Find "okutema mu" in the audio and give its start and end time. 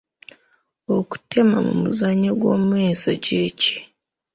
0.97-1.73